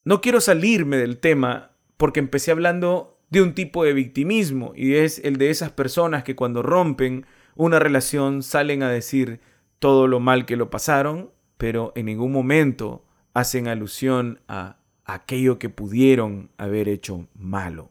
No 0.07 0.21
quiero 0.21 0.43
salirme 0.43 0.99
del 0.99 1.17
tema 1.17 1.71
porque 1.97 2.21
empecé 2.21 2.51
hablando 2.51 3.19
de 3.31 3.41
un 3.41 3.55
tipo 3.55 3.85
de 3.85 3.95
victimismo 3.95 4.75
y 4.77 4.97
es 4.97 5.19
el 5.25 5.39
de 5.39 5.49
esas 5.49 5.73
personas 5.73 6.25
que 6.25 6.37
cuando 6.37 6.63
rompen 6.63 7.25
una 7.57 7.79
relación 7.79 8.43
salen 8.43 8.83
a 8.83 8.91
decir 8.91 9.41
todo 9.79 10.07
lo 10.07 10.21
mal 10.21 10.45
que 10.45 10.57
lo 10.57 10.69
pasaron, 10.69 11.31
pero 11.57 11.95
en 11.97 12.05
ningún 12.05 12.33
momento 12.33 13.07
hacen 13.33 13.67
alusión 13.67 14.41
a 14.47 14.77
aquello 15.07 15.59
que 15.59 15.71
pudieron 15.71 16.51
haber 16.59 16.91
hecho 16.91 17.27
malo. 17.35 17.91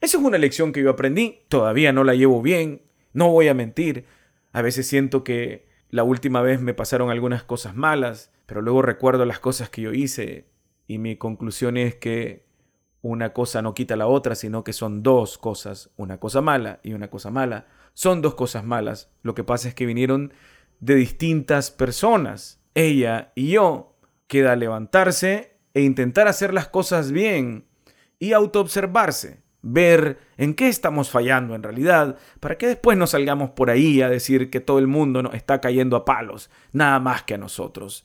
Esa 0.00 0.18
es 0.18 0.24
una 0.24 0.38
lección 0.38 0.72
que 0.72 0.82
yo 0.82 0.90
aprendí, 0.90 1.38
todavía 1.48 1.92
no 1.92 2.02
la 2.02 2.16
llevo 2.16 2.42
bien, 2.42 2.82
no 3.12 3.30
voy 3.30 3.46
a 3.46 3.54
mentir. 3.54 4.06
A 4.52 4.60
veces 4.60 4.88
siento 4.88 5.22
que 5.22 5.68
la 5.88 6.02
última 6.02 6.42
vez 6.42 6.60
me 6.60 6.74
pasaron 6.74 7.10
algunas 7.10 7.44
cosas 7.44 7.76
malas, 7.76 8.32
pero 8.44 8.60
luego 8.60 8.82
recuerdo 8.82 9.24
las 9.24 9.38
cosas 9.38 9.70
que 9.70 9.82
yo 9.82 9.92
hice 9.92 10.52
y 10.86 10.98
mi 10.98 11.16
conclusión 11.16 11.76
es 11.76 11.94
que 11.94 12.46
una 13.02 13.32
cosa 13.32 13.60
no 13.62 13.74
quita 13.74 13.96
la 13.96 14.06
otra, 14.06 14.34
sino 14.34 14.64
que 14.64 14.72
son 14.72 15.02
dos 15.02 15.36
cosas, 15.38 15.90
una 15.96 16.18
cosa 16.18 16.40
mala 16.40 16.80
y 16.82 16.94
una 16.94 17.08
cosa 17.08 17.30
mala. 17.30 17.66
Son 17.92 18.22
dos 18.22 18.34
cosas 18.34 18.64
malas. 18.64 19.10
Lo 19.22 19.34
que 19.34 19.44
pasa 19.44 19.68
es 19.68 19.74
que 19.74 19.86
vinieron 19.86 20.32
de 20.80 20.94
distintas 20.94 21.70
personas. 21.70 22.60
Ella 22.74 23.32
y 23.34 23.50
yo. 23.50 23.90
Queda 24.26 24.56
levantarse 24.56 25.58
e 25.74 25.82
intentar 25.82 26.28
hacer 26.28 26.54
las 26.54 26.68
cosas 26.68 27.12
bien 27.12 27.66
y 28.18 28.32
autoobservarse 28.32 29.44
ver 29.66 30.18
en 30.36 30.54
qué 30.54 30.68
estamos 30.68 31.10
fallando 31.10 31.54
en 31.54 31.62
realidad, 31.62 32.18
para 32.38 32.58
que 32.58 32.66
después 32.66 32.98
no 32.98 33.06
salgamos 33.06 33.50
por 33.50 33.70
ahí 33.70 34.02
a 34.02 34.10
decir 34.10 34.50
que 34.50 34.60
todo 34.60 34.78
el 34.78 34.86
mundo 34.86 35.30
está 35.32 35.60
cayendo 35.60 35.96
a 35.96 36.04
palos, 36.04 36.50
nada 36.72 37.00
más 37.00 37.22
que 37.22 37.34
a 37.34 37.38
nosotros. 37.38 38.04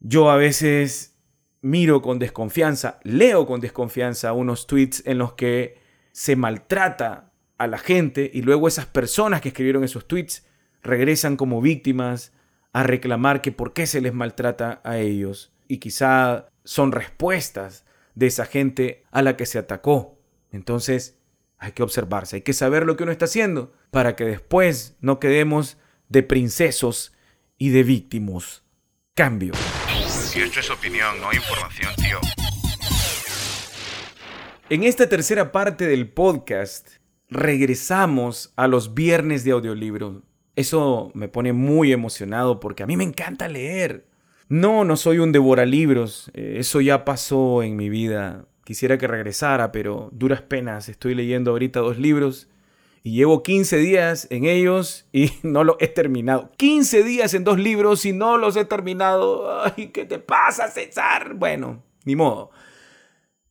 Yo 0.00 0.30
a 0.30 0.36
veces 0.36 1.15
miro 1.62 2.02
con 2.02 2.18
desconfianza, 2.18 3.00
leo 3.02 3.46
con 3.46 3.60
desconfianza 3.60 4.32
unos 4.32 4.66
tweets 4.66 5.02
en 5.06 5.18
los 5.18 5.34
que 5.34 5.78
se 6.12 6.36
maltrata 6.36 7.32
a 7.58 7.66
la 7.66 7.78
gente 7.78 8.30
y 8.32 8.42
luego 8.42 8.68
esas 8.68 8.86
personas 8.86 9.40
que 9.40 9.48
escribieron 9.48 9.84
esos 9.84 10.06
tweets 10.06 10.46
regresan 10.82 11.36
como 11.36 11.60
víctimas 11.60 12.32
a 12.72 12.82
reclamar 12.82 13.40
que 13.40 13.52
por 13.52 13.72
qué 13.72 13.86
se 13.86 14.00
les 14.00 14.12
maltrata 14.12 14.80
a 14.84 14.98
ellos 14.98 15.52
y 15.66 15.78
quizá 15.78 16.48
son 16.64 16.92
respuestas 16.92 17.84
de 18.14 18.26
esa 18.26 18.46
gente 18.46 19.04
a 19.10 19.22
la 19.22 19.36
que 19.36 19.46
se 19.46 19.58
atacó. 19.58 20.18
Entonces, 20.50 21.18
hay 21.58 21.72
que 21.72 21.82
observarse, 21.82 22.36
hay 22.36 22.42
que 22.42 22.52
saber 22.52 22.84
lo 22.84 22.96
que 22.96 23.04
uno 23.04 23.12
está 23.12 23.24
haciendo 23.24 23.72
para 23.90 24.16
que 24.16 24.24
después 24.24 24.96
no 25.00 25.20
quedemos 25.20 25.78
de 26.08 26.22
princesos 26.22 27.14
y 27.58 27.70
de 27.70 27.82
víctimos. 27.82 28.62
Cambio. 29.14 29.52
Y 30.36 30.40
esto 30.40 30.60
es 30.60 30.70
opinión, 30.70 31.18
no 31.20 31.32
información, 31.32 31.94
tío. 31.96 32.18
En 34.68 34.82
esta 34.82 35.08
tercera 35.08 35.50
parte 35.50 35.86
del 35.86 36.08
podcast, 36.08 36.88
regresamos 37.30 38.52
a 38.56 38.66
los 38.66 38.92
viernes 38.92 39.44
de 39.44 39.52
audiolibro. 39.52 40.24
Eso 40.54 41.10
me 41.14 41.28
pone 41.28 41.54
muy 41.54 41.90
emocionado 41.90 42.60
porque 42.60 42.82
a 42.82 42.86
mí 42.86 42.98
me 42.98 43.04
encanta 43.04 43.48
leer. 43.48 44.08
No, 44.48 44.84
no 44.84 44.96
soy 44.96 45.18
un 45.18 45.32
devoralibros. 45.32 46.30
Eh, 46.34 46.56
eso 46.58 46.82
ya 46.82 47.06
pasó 47.06 47.62
en 47.62 47.76
mi 47.76 47.88
vida 47.88 48.46
quisiera 48.66 48.98
que 48.98 49.06
regresara, 49.06 49.70
pero 49.70 50.10
duras 50.12 50.42
penas. 50.42 50.88
Estoy 50.88 51.14
leyendo 51.14 51.52
ahorita 51.52 51.80
dos 51.80 51.98
libros 51.98 52.48
y 53.06 53.12
llevo 53.12 53.44
15 53.44 53.76
días 53.76 54.26
en 54.30 54.46
ellos 54.46 55.06
y 55.12 55.30
no 55.44 55.62
lo 55.62 55.76
he 55.78 55.86
terminado. 55.86 56.50
15 56.56 57.04
días 57.04 57.34
en 57.34 57.44
dos 57.44 57.56
libros 57.56 58.04
y 58.04 58.12
no 58.12 58.36
los 58.36 58.56
he 58.56 58.64
terminado. 58.64 59.62
Ay, 59.62 59.90
¿qué 59.90 60.06
te 60.06 60.18
pasa, 60.18 60.66
César? 60.66 61.34
Bueno, 61.34 61.84
ni 62.04 62.16
modo. 62.16 62.50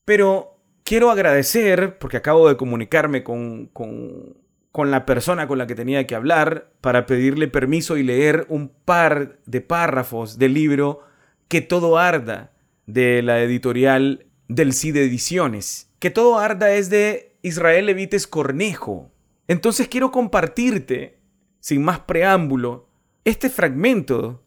Pero 0.03 0.59
quiero 0.83 1.09
agradecer, 1.09 1.97
porque 1.99 2.17
acabo 2.17 2.49
de 2.49 2.57
comunicarme 2.57 3.23
con, 3.23 3.67
con, 3.67 4.35
con 4.73 4.91
la 4.91 5.05
persona 5.05 5.47
con 5.47 5.57
la 5.57 5.67
que 5.67 5.75
tenía 5.75 6.05
que 6.05 6.15
hablar 6.15 6.73
para 6.81 7.05
pedirle 7.05 7.47
permiso 7.47 7.95
y 7.95 8.03
leer 8.03 8.45
un 8.49 8.67
par 8.67 9.39
de 9.45 9.61
párrafos 9.61 10.37
del 10.37 10.53
libro 10.53 10.99
Que 11.47 11.61
todo 11.61 11.97
arda 11.97 12.51
de 12.87 13.21
la 13.21 13.41
editorial 13.41 14.25
del 14.49 14.73
CID 14.73 14.97
Ediciones. 14.97 15.93
Que 15.99 16.09
todo 16.09 16.39
arda 16.39 16.73
es 16.73 16.89
de 16.89 17.37
Israel 17.41 17.85
Levites 17.85 18.27
Cornejo. 18.27 19.14
Entonces 19.47 19.87
quiero 19.87 20.11
compartirte, 20.11 21.19
sin 21.59 21.83
más 21.83 21.99
preámbulo, 21.99 22.89
este 23.23 23.49
fragmento 23.49 24.43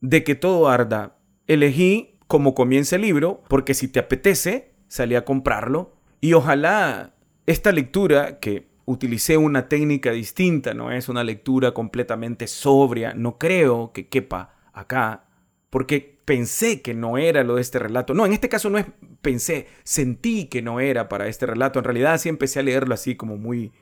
de 0.00 0.24
Que 0.24 0.34
todo 0.34 0.68
arda. 0.68 1.18
Elegí 1.46 2.18
como 2.26 2.54
comienza 2.54 2.96
el 2.96 3.02
libro, 3.02 3.42
porque 3.48 3.74
si 3.74 3.88
te 3.88 4.00
apetece, 4.00 4.74
salí 4.88 5.14
a 5.14 5.24
comprarlo. 5.24 5.94
Y 6.20 6.32
ojalá 6.32 7.14
esta 7.46 7.70
lectura, 7.70 8.40
que 8.40 8.68
utilicé 8.84 9.36
una 9.36 9.68
técnica 9.68 10.10
distinta, 10.10 10.74
no 10.74 10.90
es 10.90 11.08
una 11.08 11.24
lectura 11.24 11.72
completamente 11.72 12.46
sobria, 12.46 13.14
no 13.14 13.38
creo 13.38 13.92
que 13.92 14.08
quepa 14.08 14.54
acá, 14.72 15.26
porque 15.70 16.20
pensé 16.24 16.82
que 16.82 16.94
no 16.94 17.18
era 17.18 17.44
lo 17.44 17.56
de 17.56 17.62
este 17.62 17.78
relato. 17.78 18.14
No, 18.14 18.26
en 18.26 18.32
este 18.32 18.48
caso 18.48 18.70
no 18.70 18.78
es 18.78 18.86
pensé, 19.22 19.68
sentí 19.84 20.46
que 20.46 20.62
no 20.62 20.80
era 20.80 21.08
para 21.08 21.28
este 21.28 21.46
relato. 21.46 21.78
En 21.78 21.84
realidad 21.84 22.18
sí 22.18 22.28
empecé 22.28 22.60
a 22.60 22.62
leerlo 22.62 22.94
así 22.94 23.14
como 23.14 23.36
muy, 23.36 23.72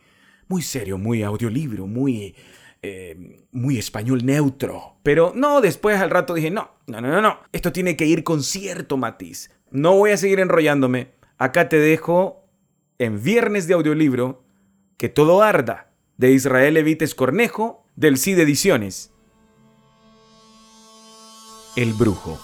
muy 0.48 0.62
serio, 0.62 0.98
muy 0.98 1.22
audiolibro, 1.22 1.86
muy, 1.86 2.34
eh, 2.82 3.44
muy 3.52 3.78
español 3.78 4.24
neutro. 4.24 4.96
Pero 5.02 5.32
no, 5.34 5.60
después 5.60 5.98
al 6.00 6.10
rato 6.10 6.34
dije, 6.34 6.50
no, 6.50 6.70
no, 6.86 7.00
no, 7.00 7.08
no, 7.08 7.20
no, 7.20 7.38
esto 7.52 7.72
tiene 7.72 7.96
que 7.96 8.06
ir 8.06 8.24
con 8.24 8.42
cierto 8.42 8.96
matiz. 8.96 9.50
No 9.70 9.96
voy 9.96 10.12
a 10.12 10.16
seguir 10.16 10.40
enrollándome. 10.40 11.12
Acá 11.38 11.68
te 11.68 11.78
dejo 11.78 12.44
en 12.98 13.22
Viernes 13.22 13.66
de 13.66 13.74
Audiolibro 13.74 14.44
que 14.96 15.08
todo 15.08 15.42
arda 15.42 15.90
de 16.16 16.30
Israel 16.30 16.76
Evites 16.76 17.14
Cornejo 17.14 17.84
del 17.96 18.18
CID 18.18 18.38
Ediciones. 18.40 19.12
El 21.76 21.92
brujo. 21.92 22.38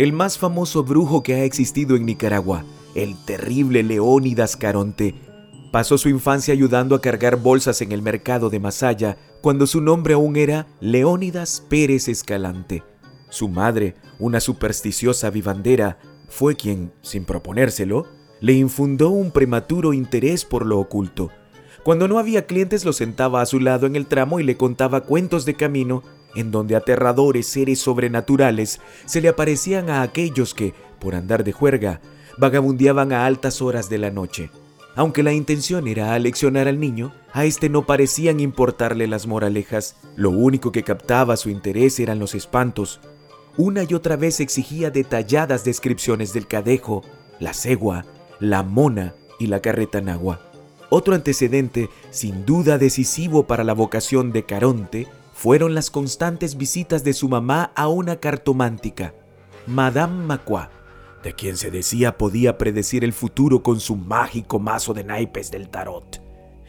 El 0.00 0.14
más 0.14 0.38
famoso 0.38 0.82
brujo 0.82 1.22
que 1.22 1.34
ha 1.34 1.44
existido 1.44 1.94
en 1.94 2.06
Nicaragua, 2.06 2.64
el 2.94 3.22
terrible 3.26 3.82
Leónidas 3.82 4.56
Caronte, 4.56 5.14
pasó 5.72 5.98
su 5.98 6.08
infancia 6.08 6.54
ayudando 6.54 6.94
a 6.94 7.02
cargar 7.02 7.36
bolsas 7.36 7.82
en 7.82 7.92
el 7.92 8.00
mercado 8.00 8.48
de 8.48 8.60
Masaya 8.60 9.18
cuando 9.42 9.66
su 9.66 9.82
nombre 9.82 10.14
aún 10.14 10.36
era 10.36 10.66
Leónidas 10.80 11.62
Pérez 11.68 12.08
Escalante. 12.08 12.82
Su 13.28 13.50
madre, 13.50 13.94
una 14.18 14.40
supersticiosa 14.40 15.28
vivandera, 15.28 15.98
fue 16.30 16.56
quien, 16.56 16.92
sin 17.02 17.26
proponérselo, 17.26 18.06
le 18.40 18.54
infundó 18.54 19.10
un 19.10 19.30
prematuro 19.30 19.92
interés 19.92 20.46
por 20.46 20.64
lo 20.64 20.78
oculto. 20.78 21.28
Cuando 21.82 22.08
no 22.08 22.18
había 22.18 22.46
clientes 22.46 22.86
lo 22.86 22.94
sentaba 22.94 23.42
a 23.42 23.46
su 23.46 23.60
lado 23.60 23.86
en 23.86 23.96
el 23.96 24.06
tramo 24.06 24.40
y 24.40 24.44
le 24.44 24.56
contaba 24.56 25.02
cuentos 25.02 25.44
de 25.44 25.56
camino 25.56 26.02
en 26.34 26.50
donde 26.50 26.76
aterradores 26.76 27.46
seres 27.46 27.80
sobrenaturales 27.80 28.80
se 29.06 29.20
le 29.20 29.28
aparecían 29.28 29.90
a 29.90 30.02
aquellos 30.02 30.54
que, 30.54 30.74
por 30.98 31.14
andar 31.14 31.44
de 31.44 31.52
juerga, 31.52 32.00
vagabundeaban 32.38 33.12
a 33.12 33.26
altas 33.26 33.60
horas 33.62 33.88
de 33.88 33.98
la 33.98 34.10
noche. 34.10 34.50
Aunque 34.96 35.22
la 35.22 35.32
intención 35.32 35.86
era 35.86 36.14
aleccionar 36.14 36.68
al 36.68 36.80
niño, 36.80 37.12
a 37.32 37.44
este 37.44 37.68
no 37.68 37.86
parecían 37.86 38.40
importarle 38.40 39.06
las 39.06 39.26
moralejas. 39.26 39.96
Lo 40.16 40.30
único 40.30 40.72
que 40.72 40.82
captaba 40.82 41.36
su 41.36 41.48
interés 41.48 42.00
eran 42.00 42.18
los 42.18 42.34
espantos. 42.34 43.00
Una 43.56 43.84
y 43.84 43.94
otra 43.94 44.16
vez 44.16 44.40
exigía 44.40 44.90
detalladas 44.90 45.64
descripciones 45.64 46.32
del 46.32 46.46
cadejo, 46.46 47.04
la 47.38 47.54
cegua, 47.54 48.04
la 48.40 48.62
mona 48.62 49.14
y 49.38 49.46
la 49.46 49.60
carreta 49.60 50.00
nagua. 50.00 50.40
Otro 50.88 51.14
antecedente, 51.14 51.88
sin 52.10 52.44
duda 52.44 52.76
decisivo 52.76 53.46
para 53.46 53.62
la 53.62 53.74
vocación 53.74 54.32
de 54.32 54.44
Caronte, 54.44 55.06
fueron 55.40 55.74
las 55.74 55.90
constantes 55.90 56.58
visitas 56.58 57.02
de 57.02 57.14
su 57.14 57.26
mamá 57.26 57.72
a 57.74 57.88
una 57.88 58.16
cartomántica, 58.16 59.14
Madame 59.66 60.26
Macua, 60.26 60.70
de 61.22 61.32
quien 61.32 61.56
se 61.56 61.70
decía 61.70 62.18
podía 62.18 62.58
predecir 62.58 63.04
el 63.04 63.14
futuro 63.14 63.62
con 63.62 63.80
su 63.80 63.96
mágico 63.96 64.58
mazo 64.58 64.92
de 64.92 65.02
naipes 65.02 65.50
del 65.50 65.70
tarot. 65.70 66.20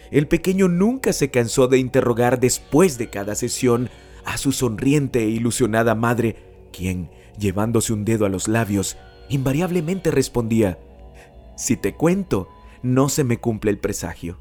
El 0.09 0.29
pequeño 0.29 0.69
nunca 0.69 1.11
se 1.11 1.29
cansó 1.29 1.67
de 1.67 1.79
interrogar 1.79 2.39
después 2.39 2.97
de 2.97 3.09
cada 3.09 3.35
sesión 3.35 3.89
a 4.23 4.37
su 4.37 4.53
sonriente 4.53 5.19
e 5.19 5.27
ilusionada 5.27 5.93
madre, 5.93 6.37
quien, 6.71 7.11
llevándose 7.37 7.91
un 7.91 8.05
dedo 8.05 8.25
a 8.25 8.29
los 8.29 8.47
labios, 8.47 8.95
invariablemente 9.27 10.11
respondía, 10.11 10.79
Si 11.57 11.75
te 11.75 11.93
cuento, 11.93 12.47
no 12.83 13.09
se 13.09 13.25
me 13.25 13.37
cumple 13.37 13.71
el 13.71 13.79
presagio. 13.79 14.39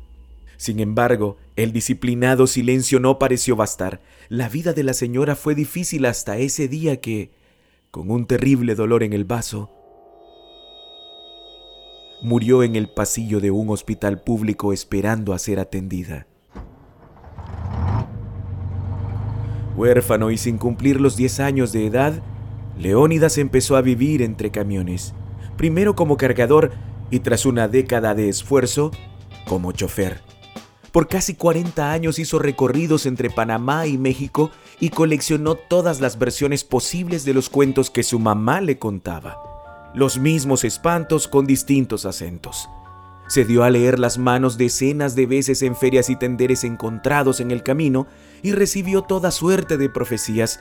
Sin 0.60 0.78
embargo, 0.78 1.38
el 1.56 1.72
disciplinado 1.72 2.46
silencio 2.46 3.00
no 3.00 3.18
pareció 3.18 3.56
bastar. 3.56 4.02
La 4.28 4.50
vida 4.50 4.74
de 4.74 4.82
la 4.82 4.92
señora 4.92 5.34
fue 5.34 5.54
difícil 5.54 6.04
hasta 6.04 6.36
ese 6.36 6.68
día 6.68 7.00
que, 7.00 7.30
con 7.90 8.10
un 8.10 8.26
terrible 8.26 8.74
dolor 8.74 9.02
en 9.02 9.14
el 9.14 9.24
vaso, 9.24 9.70
murió 12.20 12.62
en 12.62 12.76
el 12.76 12.90
pasillo 12.90 13.40
de 13.40 13.50
un 13.50 13.70
hospital 13.70 14.20
público 14.20 14.74
esperando 14.74 15.32
a 15.32 15.38
ser 15.38 15.60
atendida. 15.60 16.26
Huérfano 19.78 20.30
y 20.30 20.36
sin 20.36 20.58
cumplir 20.58 21.00
los 21.00 21.16
10 21.16 21.40
años 21.40 21.72
de 21.72 21.86
edad, 21.86 22.22
Leónidas 22.78 23.38
empezó 23.38 23.76
a 23.76 23.80
vivir 23.80 24.20
entre 24.20 24.50
camiones, 24.50 25.14
primero 25.56 25.96
como 25.96 26.18
cargador 26.18 26.72
y 27.10 27.20
tras 27.20 27.46
una 27.46 27.66
década 27.66 28.14
de 28.14 28.28
esfuerzo, 28.28 28.90
como 29.46 29.72
chofer. 29.72 30.20
Por 30.92 31.06
casi 31.08 31.34
40 31.34 31.92
años 31.92 32.18
hizo 32.18 32.38
recorridos 32.38 33.06
entre 33.06 33.30
Panamá 33.30 33.86
y 33.86 33.96
México 33.96 34.50
y 34.80 34.90
coleccionó 34.90 35.54
todas 35.54 36.00
las 36.00 36.18
versiones 36.18 36.64
posibles 36.64 37.24
de 37.24 37.34
los 37.34 37.48
cuentos 37.48 37.90
que 37.90 38.02
su 38.02 38.18
mamá 38.18 38.60
le 38.60 38.78
contaba 38.78 39.50
los 39.94 40.18
mismos 40.18 40.64
espantos 40.64 41.26
con 41.26 41.46
distintos 41.46 42.06
acentos. 42.06 42.68
Se 43.28 43.44
dio 43.44 43.62
a 43.62 43.70
leer 43.70 43.98
las 43.98 44.18
manos 44.18 44.58
decenas 44.58 45.14
de 45.14 45.26
veces 45.26 45.62
en 45.62 45.76
ferias 45.76 46.10
y 46.10 46.16
tenderes 46.16 46.64
encontrados 46.64 47.40
en 47.40 47.50
el 47.50 47.62
camino 47.62 48.06
y 48.42 48.52
recibió 48.52 49.02
toda 49.02 49.30
suerte 49.30 49.76
de 49.76 49.88
profecías, 49.88 50.60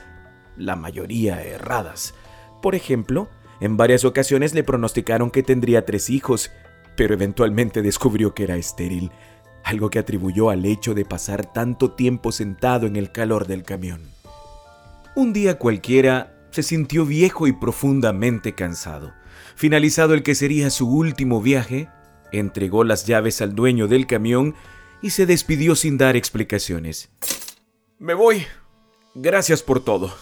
la 0.56 0.76
mayoría 0.76 1.42
erradas. 1.42 2.14
Por 2.62 2.74
ejemplo, 2.74 3.28
en 3.60 3.76
varias 3.76 4.04
ocasiones 4.04 4.54
le 4.54 4.64
pronosticaron 4.64 5.30
que 5.30 5.42
tendría 5.42 5.84
tres 5.84 6.10
hijos, 6.10 6.50
pero 6.96 7.14
eventualmente 7.14 7.82
descubrió 7.82 8.34
que 8.34 8.44
era 8.44 8.56
estéril, 8.56 9.10
algo 9.64 9.90
que 9.90 9.98
atribuyó 9.98 10.50
al 10.50 10.64
hecho 10.64 10.94
de 10.94 11.04
pasar 11.04 11.52
tanto 11.52 11.92
tiempo 11.92 12.32
sentado 12.32 12.86
en 12.86 12.96
el 12.96 13.12
calor 13.12 13.46
del 13.46 13.62
camión. 13.62 14.00
Un 15.14 15.32
día 15.32 15.58
cualquiera 15.58 16.34
se 16.50 16.62
sintió 16.62 17.04
viejo 17.04 17.46
y 17.46 17.52
profundamente 17.52 18.54
cansado. 18.54 19.12
Finalizado 19.54 20.14
el 20.14 20.22
que 20.22 20.34
sería 20.34 20.70
su 20.70 20.88
último 20.88 21.40
viaje, 21.42 21.88
entregó 22.32 22.84
las 22.84 23.06
llaves 23.06 23.40
al 23.42 23.54
dueño 23.54 23.88
del 23.88 24.06
camión 24.06 24.54
y 25.02 25.10
se 25.10 25.26
despidió 25.26 25.74
sin 25.74 25.98
dar 25.98 26.16
explicaciones. 26.16 27.10
Me 27.98 28.14
voy. 28.14 28.46
Gracias 29.14 29.62
por 29.62 29.82
todo. 29.82 30.12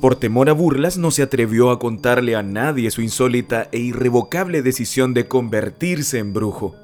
Por 0.00 0.16
temor 0.16 0.48
a 0.48 0.52
burlas, 0.52 0.96
no 0.96 1.10
se 1.10 1.22
atrevió 1.22 1.70
a 1.70 1.78
contarle 1.78 2.34
a 2.34 2.42
nadie 2.42 2.90
su 2.90 3.02
insólita 3.02 3.68
e 3.72 3.78
irrevocable 3.78 4.62
decisión 4.62 5.12
de 5.12 5.28
convertirse 5.28 6.18
en 6.18 6.32
brujo. 6.32 6.74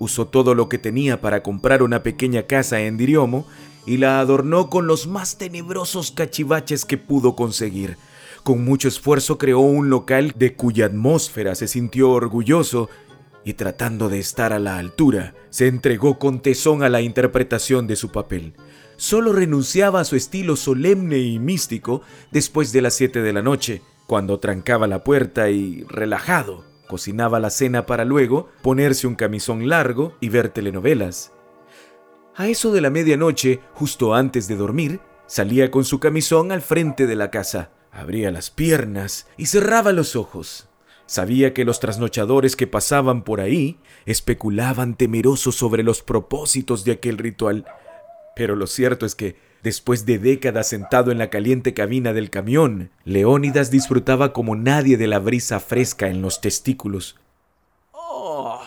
Usó 0.00 0.26
todo 0.26 0.56
lo 0.56 0.68
que 0.68 0.78
tenía 0.78 1.20
para 1.20 1.44
comprar 1.44 1.84
una 1.84 2.02
pequeña 2.02 2.48
casa 2.48 2.80
en 2.80 2.96
Diriomo 2.96 3.46
y 3.86 3.98
la 3.98 4.18
adornó 4.18 4.68
con 4.68 4.88
los 4.88 5.06
más 5.06 5.38
tenebrosos 5.38 6.10
cachivaches 6.10 6.84
que 6.84 6.98
pudo 6.98 7.36
conseguir 7.36 7.96
con 8.42 8.64
mucho 8.64 8.88
esfuerzo 8.88 9.38
creó 9.38 9.60
un 9.60 9.90
local 9.90 10.32
de 10.36 10.54
cuya 10.54 10.86
atmósfera 10.86 11.54
se 11.54 11.68
sintió 11.68 12.10
orgulloso 12.10 12.88
y 13.44 13.54
tratando 13.54 14.08
de 14.08 14.18
estar 14.18 14.52
a 14.52 14.58
la 14.58 14.78
altura, 14.78 15.34
se 15.50 15.66
entregó 15.66 16.18
con 16.18 16.40
tesón 16.40 16.82
a 16.82 16.88
la 16.88 17.00
interpretación 17.00 17.86
de 17.86 17.96
su 17.96 18.10
papel. 18.10 18.54
Solo 18.96 19.32
renunciaba 19.32 20.00
a 20.00 20.04
su 20.04 20.16
estilo 20.16 20.56
solemne 20.56 21.18
y 21.18 21.38
místico 21.38 22.02
después 22.30 22.72
de 22.72 22.82
las 22.82 22.94
7 22.94 23.22
de 23.22 23.32
la 23.32 23.40
noche, 23.40 23.82
cuando 24.06 24.40
trancaba 24.40 24.86
la 24.86 25.04
puerta 25.04 25.48
y, 25.48 25.84
relajado, 25.84 26.64
cocinaba 26.90 27.40
la 27.40 27.48
cena 27.48 27.86
para 27.86 28.04
luego 28.04 28.50
ponerse 28.60 29.06
un 29.06 29.14
camisón 29.14 29.70
largo 29.70 30.14
y 30.20 30.28
ver 30.28 30.50
telenovelas. 30.50 31.32
A 32.36 32.48
eso 32.48 32.70
de 32.72 32.82
la 32.82 32.90
medianoche, 32.90 33.60
justo 33.72 34.14
antes 34.14 34.48
de 34.48 34.56
dormir, 34.56 35.00
salía 35.26 35.70
con 35.70 35.86
su 35.86 36.00
camisón 36.00 36.52
al 36.52 36.60
frente 36.60 37.06
de 37.06 37.16
la 37.16 37.30
casa 37.30 37.70
Abría 37.92 38.30
las 38.30 38.50
piernas 38.50 39.26
y 39.36 39.46
cerraba 39.46 39.92
los 39.92 40.14
ojos. 40.14 40.68
Sabía 41.06 41.52
que 41.52 41.64
los 41.64 41.80
trasnochadores 41.80 42.54
que 42.54 42.68
pasaban 42.68 43.24
por 43.24 43.40
ahí 43.40 43.80
especulaban 44.06 44.96
temerosos 44.96 45.56
sobre 45.56 45.82
los 45.82 46.02
propósitos 46.02 46.84
de 46.84 46.92
aquel 46.92 47.18
ritual. 47.18 47.66
Pero 48.40 48.56
lo 48.56 48.66
cierto 48.66 49.04
es 49.04 49.14
que, 49.14 49.36
después 49.62 50.06
de 50.06 50.18
décadas 50.18 50.66
sentado 50.66 51.12
en 51.12 51.18
la 51.18 51.28
caliente 51.28 51.74
cabina 51.74 52.14
del 52.14 52.30
camión, 52.30 52.90
Leónidas 53.04 53.70
disfrutaba 53.70 54.32
como 54.32 54.56
nadie 54.56 54.96
de 54.96 55.06
la 55.06 55.18
brisa 55.18 55.60
fresca 55.60 56.08
en 56.08 56.22
los 56.22 56.40
testículos. 56.40 57.20
¡Oh! 57.92 58.58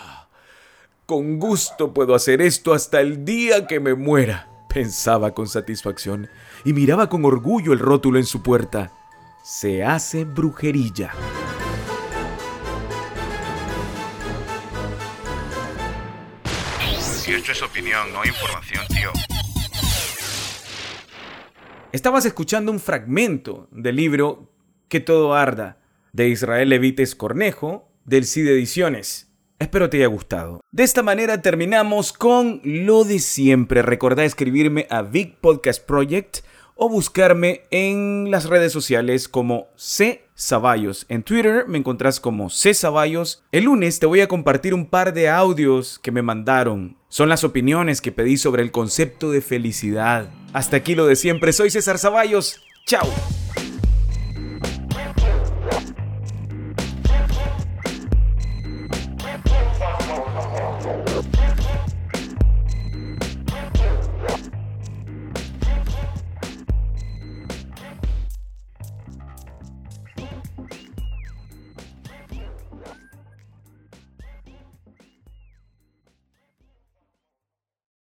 Con 1.07 1.39
gusto 1.39 1.91
puedo 1.91 2.13
hacer 2.13 2.39
esto 2.39 2.75
hasta 2.75 3.01
el 3.01 3.25
día 3.25 3.65
que 3.65 3.79
me 3.79 3.95
muera, 3.95 4.47
pensaba 4.71 5.33
con 5.33 5.47
satisfacción, 5.47 6.29
y 6.63 6.73
miraba 6.73 7.09
con 7.09 7.25
orgullo 7.25 7.73
el 7.73 7.79
rótulo 7.79 8.19
en 8.19 8.25
su 8.25 8.43
puerta 8.43 8.91
se 9.43 9.83
hace 9.83 10.23
brujería. 10.23 11.15
Si 16.99 17.33
esto 17.33 17.51
es 17.53 17.61
opinión, 17.63 18.13
no 18.13 18.23
información, 18.23 18.85
tío. 18.89 19.32
Estabas 21.93 22.25
escuchando 22.25 22.71
un 22.71 22.79
fragmento 22.79 23.67
del 23.69 23.97
libro 23.97 24.49
Que 24.87 24.99
todo 24.99 25.35
arda, 25.35 25.77
de 26.11 26.27
Israel 26.27 26.69
Levites 26.69 27.13
Cornejo, 27.13 27.87
del 28.03 28.25
CID 28.25 28.47
Ediciones. 28.47 29.31
Espero 29.59 29.91
te 29.91 29.97
haya 29.97 30.07
gustado. 30.07 30.59
De 30.71 30.81
esta 30.81 31.03
manera 31.03 31.43
terminamos 31.43 32.11
con 32.11 32.61
lo 32.63 33.03
de 33.03 33.19
siempre. 33.19 33.83
Recordá 33.83 34.25
escribirme 34.25 34.87
a 34.89 35.03
Big 35.03 35.37
Podcast 35.39 35.85
Project 35.85 36.37
o 36.73 36.89
buscarme 36.89 37.61
en 37.69 38.31
las 38.31 38.45
redes 38.45 38.73
sociales 38.73 39.27
como 39.27 39.67
C 39.75 40.23
Zaballos. 40.35 41.05
En 41.09 41.21
Twitter 41.21 41.65
me 41.67 41.77
encontrás 41.77 42.19
como 42.19 42.49
C 42.49 42.73
Zaballos. 42.73 43.43
El 43.51 43.65
lunes 43.65 43.99
te 43.99 44.07
voy 44.07 44.21
a 44.21 44.27
compartir 44.27 44.73
un 44.73 44.87
par 44.87 45.13
de 45.13 45.29
audios 45.29 45.99
que 45.99 46.11
me 46.11 46.23
mandaron. 46.23 46.97
Son 47.07 47.29
las 47.29 47.43
opiniones 47.43 48.01
que 48.01 48.11
pedí 48.11 48.37
sobre 48.37 48.63
el 48.63 48.71
concepto 48.71 49.29
de 49.29 49.41
felicidad. 49.41 50.27
Hasta 50.53 50.77
aquí 50.77 50.95
lo 50.95 51.07
de 51.07 51.15
siempre. 51.15 51.51
Soy 51.51 51.71
César 51.71 51.97
Zaballos. 51.97 52.61
Chao. 52.85 53.07